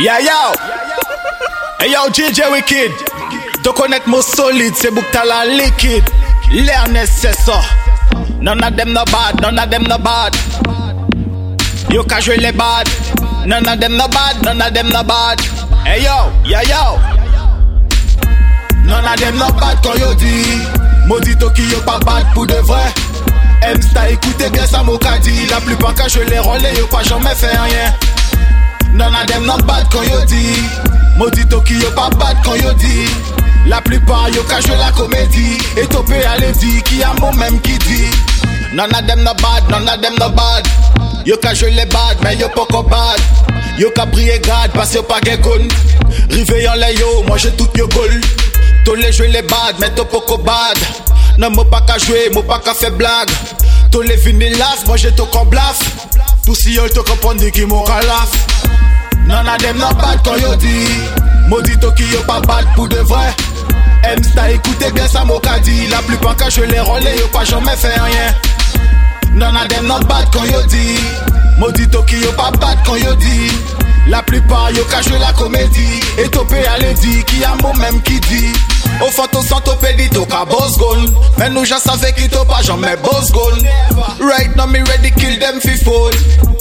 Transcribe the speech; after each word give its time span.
Yeah, 0.00 0.18
yo! 0.18 0.56
Hey, 1.78 1.92
yo, 1.92 2.08
JJ 2.08 2.50
Wicked! 2.50 2.90
Do 3.62 3.70
konet 3.76 4.06
mou 4.06 4.22
solid, 4.22 4.74
se 4.74 4.88
bouk 4.88 5.04
talan 5.12 5.58
likid. 5.58 6.02
Lerne 6.50 7.04
se 7.06 7.32
so. 7.44 7.60
None 8.40 8.64
of 8.64 8.76
them 8.76 8.94
no 8.94 9.04
bad, 9.12 9.42
none 9.42 9.58
of 9.58 9.68
them 9.68 9.82
no 9.82 9.98
bad. 9.98 10.32
Yo 11.92 12.02
ka 12.04 12.16
jwe 12.16 12.38
le 12.40 12.50
bad. 12.52 12.88
None 13.44 13.68
of 13.68 13.78
them 13.78 13.98
no 13.98 14.08
bad, 14.08 14.42
none 14.42 14.62
of 14.62 14.72
them 14.72 14.88
no 14.88 15.04
bad. 15.04 15.38
Hey, 15.84 16.04
yo! 16.04 16.32
Yeah, 16.48 16.62
yo! 16.64 16.96
None 18.88 19.04
of 19.04 19.20
them 19.20 19.36
no 19.36 19.52
bad 19.60 19.84
kon 19.84 20.00
yo 20.00 20.14
di. 20.14 20.64
Modito 21.08 21.52
ki 21.52 21.68
yo 21.72 21.80
pa 21.84 21.98
bad 21.98 22.24
pou 22.32 22.46
de 22.46 22.62
vre. 22.62 22.88
Msta 23.76 24.08
ekoute 24.08 24.48
gen 24.48 24.66
sa 24.66 24.82
mou 24.82 24.96
ka 24.96 25.18
di. 25.20 25.44
La 25.52 25.60
plupan 25.60 25.92
ka 25.92 26.08
jwe 26.08 26.24
le 26.24 26.40
role, 26.40 26.72
yo 26.78 26.86
pa 26.88 27.04
jome 27.04 27.36
fe 27.36 27.52
anyen. 27.52 28.19
None 28.92 29.14
of 29.14 29.26
them 29.26 29.46
not 29.46 29.66
bad 29.66 29.86
quand 29.90 30.04
yo 30.04 30.24
dit 30.26 30.62
Maudito 31.16 31.60
qui 31.62 31.74
yo 31.74 31.90
pas 31.92 32.10
bad 32.10 32.36
quand 32.44 32.56
yo 32.56 32.72
dit 32.74 33.08
La 33.66 33.80
plupart 33.80 34.28
yo 34.30 34.42
joué 34.42 34.76
la 34.76 34.90
comédie. 34.92 35.58
Et 35.76 35.86
topé 35.86 36.24
à 36.24 36.38
dit 36.38 36.82
qui 36.82 37.02
a 37.02 37.12
mot 37.20 37.32
même 37.32 37.60
qui 37.60 37.78
dit. 37.78 38.10
None 38.72 38.90
of 38.94 39.06
them 39.06 39.22
not 39.22 39.34
bad, 39.34 39.68
none 39.68 39.88
of 39.88 40.00
them 40.00 40.14
not 40.18 40.30
bad. 40.30 40.66
Yo 41.24 41.36
joué 41.54 41.70
les 41.70 41.86
bad, 41.86 42.16
mais 42.22 42.36
yo 42.36 42.48
pas 42.48 42.82
bad. 42.82 43.20
Yo 43.78 43.90
ka 43.90 44.06
briller 44.06 44.40
garde 44.40 44.72
parce 44.72 44.94
yo 44.94 45.02
pas 45.02 45.20
Rive 46.30 46.68
en 46.68 46.74
les 46.74 46.94
yo, 46.94 47.22
moi 47.26 47.36
j'ai 47.36 47.52
tout 47.52 47.68
yo 47.76 47.86
goal. 47.88 48.20
Tous 48.84 48.94
les 48.94 49.12
jouer 49.12 49.28
les 49.28 49.42
bad, 49.42 49.76
mais 49.78 49.90
to 49.90 50.04
poco 50.04 50.38
bad. 50.38 50.78
Non 51.38 51.50
mo 51.50 51.64
pas 51.64 51.82
qu'à 51.82 51.98
jouer, 51.98 52.30
mo 52.32 52.42
pas 52.42 52.58
qu'à 52.58 52.74
faire 52.74 52.92
blague. 52.92 53.30
Tous 53.92 54.02
les 54.02 54.16
vinilas, 54.16 54.84
moi 54.86 54.96
j'ai 54.96 55.12
tout 55.12 55.26
qu'on 55.26 55.44
blaf. 55.44 55.78
Tous 56.44 56.54
si 56.54 56.72
yo 56.72 56.88
te 56.88 57.00
comprendre 57.00 57.48
qui 57.50 57.64
mon 57.66 57.84
calaf 57.84 58.30
None 59.26 59.48
of 59.48 59.58
them 59.58 59.78
not 59.78 59.94
bad 59.98 60.18
dit 60.58 61.48
Maudito 61.48 61.90
qui 61.92 62.04
yo 62.04 62.20
pas 62.26 62.40
bad 62.40 62.64
pour 62.74 62.88
de 62.88 62.96
vrai. 62.96 63.34
M-Sta 64.04 64.50
écoutez 64.50 64.90
bien 64.92 65.06
ça 65.08 65.24
mon 65.24 65.40
dit 65.62 65.86
La 65.88 65.98
plupart 65.98 66.36
quand 66.36 66.50
je 66.50 66.62
les 66.62 66.80
relais 66.80 67.16
yo 67.18 67.26
pas 67.28 67.44
jamais 67.44 67.76
fait 67.76 67.88
rien. 67.88 68.34
None 69.34 69.56
of 69.56 69.68
them 69.68 69.86
not 69.86 70.00
bad 70.08 70.26
dit 70.68 71.00
Maudito 71.58 72.02
qui 72.04 72.20
yo 72.20 72.32
pas 72.32 72.50
bad 72.52 72.78
dit 73.18 73.52
La 74.08 74.22
plupart 74.22 74.70
yo 74.72 74.84
cache 74.84 75.10
la 75.10 75.32
comédie. 75.32 76.00
Et 76.18 76.28
topé 76.28 76.66
à 76.66 76.78
l'édit 76.78 77.24
qui 77.24 77.44
a 77.44 77.54
mot 77.62 77.72
même 77.78 78.00
qui 78.02 78.20
dit. 78.20 78.52
Au 79.00 79.10
fond 79.10 79.26
ton 79.32 79.42
sang 79.42 79.60
topé 79.60 79.94
dit 79.94 80.10
to 80.10 80.26
ka 80.26 80.44
boss 80.44 80.76
gun 80.76 81.12
Mais 81.38 81.48
nous 81.48 81.64
j'en 81.64 81.78
savais 81.78 82.12
qui 82.12 82.28
to 82.28 82.44
pas 82.44 82.62
jamais 82.62 82.96
boss 82.96 83.32
gun 83.32 83.66
Right 84.20 84.54
now 84.56 84.66
me 84.66 84.80
ready 84.80 85.10
kill 85.12 85.38
them 85.38 85.58
fi 85.60 85.76
fall 85.76 86.12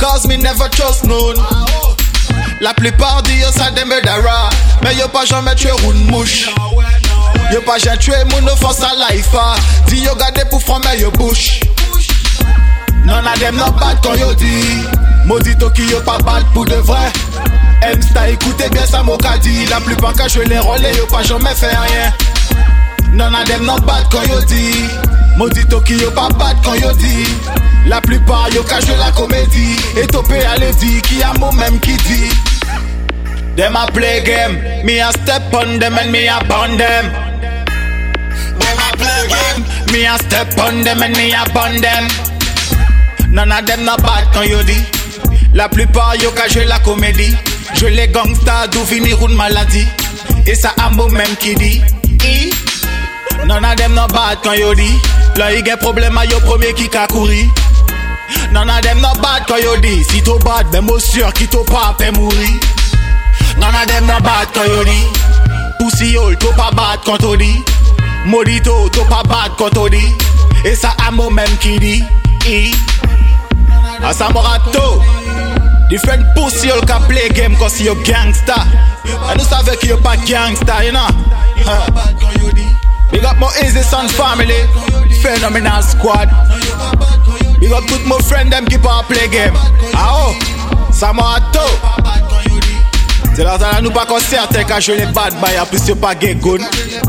Cause 0.00 0.26
me 0.26 0.36
never 0.36 0.68
trust 0.70 1.04
none 1.04 1.93
la 2.64 2.72
plupart 2.72 3.22
disent 3.24 3.50
ça 3.50 3.70
des 3.72 3.84
murderer 3.84 4.48
Mais 4.82 4.94
yo 4.94 5.06
pas 5.08 5.26
jamais 5.26 5.54
tué 5.54 5.68
une 5.84 6.10
mouche. 6.10 6.48
Yo 7.52 7.60
pas 7.60 7.76
jamais 7.76 7.98
tué 7.98 8.14
mon 8.30 8.46
offense 8.46 8.82
à 8.82 9.12
life 9.12 9.28
Dis 9.86 10.00
yo 10.00 10.14
gardé 10.14 10.40
pour 10.48 10.62
former 10.62 10.98
yo 10.98 11.10
bouche. 11.10 11.60
None 13.04 13.26
of 13.26 13.38
them 13.38 13.56
not 13.56 13.72
bad 13.72 13.98
quand 14.02 14.14
yo 14.14 14.32
dit 14.32 14.80
Maudito 15.26 15.68
qui 15.70 15.82
yo 15.82 16.00
pas 16.00 16.16
bad 16.24 16.42
pour 16.54 16.64
de 16.64 16.76
vrai. 16.76 17.12
M-Sta 17.82 18.30
écoutez 18.30 18.70
bien 18.70 18.86
ça 18.86 19.02
mon 19.02 19.18
dit. 19.42 19.66
La 19.66 19.80
plupart 19.80 20.14
quand 20.14 20.28
je 20.28 20.40
les 20.40 20.58
relais 20.58 20.96
yo 20.96 21.04
pas 21.06 21.22
jamais 21.22 21.54
fait 21.54 21.66
rien. 21.66 22.12
None 23.12 23.34
of 23.34 23.44
them 23.44 23.66
not 23.66 23.80
bad 23.80 24.04
quand 24.10 24.22
yo 24.22 24.40
dit 24.46 24.84
Maudito 25.36 25.82
qui 25.82 25.98
yo 25.98 26.10
pas 26.12 26.30
bad 26.30 26.56
quand 26.64 26.76
yo 26.76 26.90
dit 26.92 27.28
La 27.84 28.00
plupart 28.00 28.48
yo 28.54 28.62
cache 28.62 28.88
la 28.98 29.10
comédie. 29.10 29.76
Et 30.02 30.06
topé 30.06 30.42
à 30.46 30.56
l'édit 30.56 31.02
qui 31.02 31.22
a 31.22 31.34
mot 31.38 31.52
même 31.52 31.78
qui 31.78 31.92
dit 31.92 32.30
Them 33.56 33.76
a 33.76 33.86
play 33.86 34.22
game. 34.24 34.84
Me 34.84 34.98
a 35.00 35.12
step 35.12 35.54
on 35.54 35.78
them 35.78 35.96
and 35.96 36.10
me 36.10 36.26
a 36.26 36.42
bond 36.48 36.80
them. 36.80 37.06
Them 38.58 38.78
a 38.82 38.96
play 38.96 39.28
game. 39.30 39.62
Me 39.92 40.06
a 40.06 40.18
step 40.18 40.58
on 40.58 40.82
them 40.82 41.02
and 41.02 41.16
me 41.16 41.32
a 41.32 41.44
bond 41.54 41.78
them. 41.78 42.04
None 43.30 43.52
of 43.52 43.64
them 43.66 43.84
not 43.84 44.02
bad 44.02 44.26
quand 44.32 44.44
yo 44.48 44.62
dit 44.62 44.84
La 45.52 45.68
plupart 45.68 46.16
yo 46.20 46.30
cache 46.32 46.66
la 46.66 46.80
comédie. 46.80 47.36
Je 47.74 47.86
les 47.86 48.08
gangsta 48.08 48.66
d'où 48.66 48.84
finir 48.84 49.24
une 49.24 49.36
maladie. 49.36 49.86
Et 50.46 50.54
ça 50.56 50.72
a 50.82 50.90
mot 50.90 51.08
même 51.08 51.36
qui 51.36 51.54
dit 51.54 51.80
None 53.46 53.64
of 53.64 53.76
them 53.76 53.94
not 53.94 54.08
bad 54.08 54.38
quand 54.42 54.54
yo 54.54 54.74
dit 54.74 54.98
Là 55.36 55.52
y 55.52 55.70
a 55.70 55.76
problème 55.76 56.18
à 56.18 56.24
yo 56.24 56.40
premier 56.40 56.72
qui 56.74 56.88
ka 56.88 57.06
couri 57.06 57.48
None 58.52 58.68
of 58.68 58.80
them 58.82 59.00
not 59.00 59.14
bad 59.22 59.44
quand 59.46 59.58
yo 59.58 59.76
dit 59.76 60.02
Si 60.10 60.22
to 60.22 60.38
bad 60.40 60.66
ben 60.72 60.80
moi 60.80 60.98
sûr 60.98 61.32
qui 61.34 61.46
to 61.46 61.62
pas 61.64 61.94
peut 61.96 62.10
mourir 62.12 62.48
None 63.58 63.74
of 63.74 63.86
them 63.86 64.06
not 64.06 64.22
bad 64.22 64.48
quand 64.52 64.66
yo 64.66 64.84
dit 64.84 65.06
Pussy 65.78 66.14
to 66.40 66.52
pas 66.56 66.70
bad 66.72 67.00
quand 67.04 67.22
on 67.24 67.36
dit 67.36 67.62
Maudito 68.26 68.88
to 68.90 69.04
pas 69.04 69.22
bad 69.22 69.52
quand 69.56 69.76
on 69.76 69.88
dit 69.88 70.14
Et 70.64 70.74
ça 70.74 70.94
a 71.06 71.10
mot 71.10 71.30
même 71.30 71.56
qui 71.60 71.78
dit 71.78 72.04
I. 72.46 72.74
A 74.02 74.12
ça 74.12 74.28
morato 74.30 75.02
Different 75.88 76.24
pussy 76.34 76.68
yo 76.68 76.80
ka 76.86 76.98
play 77.08 77.28
game 77.30 77.56
cause 77.56 77.80
yo 77.80 77.94
gangsta. 77.94 78.56
Et 79.04 79.38
nous 79.38 79.44
savons 79.44 79.76
que 79.80 79.86
yo 79.86 79.96
pas 79.98 80.16
gangsta 80.16 80.84
you 80.84 80.92
know? 80.92 81.06
Big 83.12 83.24
up 83.24 83.36
my 83.38 83.46
easy 83.62 83.82
son 83.82 84.08
family. 84.08 84.66
Phenomenal 85.22 85.82
squad. 85.82 86.28
Big 87.60 87.72
up 87.72 87.84
tout 87.86 88.00
mon 88.06 88.18
friend 88.20 88.50
them 88.50 88.64
qui 88.66 88.78
pas 88.78 89.04
play 89.08 89.28
game. 89.28 89.54
Ah 89.94 90.26
oh 90.26 90.34
Ça 90.90 91.12
m'a 93.42 93.42
tout 93.42 93.42
C'est 93.42 93.44
là 93.44 93.58
ça 93.58 93.80
nous 93.80 93.90
pas 93.90 94.06
qu'on 94.06 94.18
certain 94.18 94.64
qu'à 94.64 94.80
jouer 94.80 94.96
les 94.96 95.06
bad 95.06 95.34
boy 95.40 95.56
à 95.56 95.64
plus 95.64 95.86
yo 95.86 95.94
pas 95.94 96.14
get 96.20 96.34
gun 96.36 96.58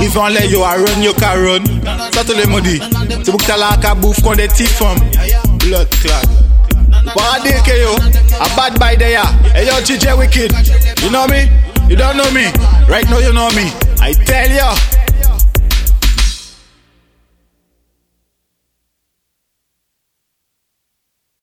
Ils 0.00 0.08
vont 0.10 0.26
les 0.26 0.48
yo 0.48 0.62
à 0.62 0.72
run 0.72 1.02
yo 1.02 1.12
ka 1.14 1.32
run. 1.32 1.64
Ça 2.14 2.24
tout 2.24 2.34
le 2.36 2.46
monde 2.46 2.62
dit 2.62 2.80
C'est 3.24 3.30
pour 3.30 3.40
que 3.40 3.46
t'as 3.46 3.56
là 3.56 3.76
qu'à 3.80 3.94
bouffe 3.94 4.20
qu'on 4.22 4.34
des 4.34 4.48
petits 4.48 4.66
femmes 4.66 4.98
Blood 5.58 5.88
clot. 6.02 6.12
Pas 7.14 7.40
dire 7.42 7.62
que 7.62 7.80
yo. 7.80 7.94
A 8.40 8.48
bad 8.56 8.78
boy 8.78 8.96
there 8.96 9.20
Hey 9.54 9.66
yo 9.66 9.74
TJ 9.82 10.16
Wicked. 10.18 10.52
You 11.02 11.10
know 11.10 11.26
me? 11.26 11.48
You 11.88 11.96
don't 11.96 12.16
know 12.16 12.30
me? 12.30 12.46
Right 12.88 13.08
now 13.10 13.18
you 13.18 13.32
know 13.32 13.50
me. 13.50 13.70
I 14.00 14.12
tell 14.12 14.50
you 14.50 15.01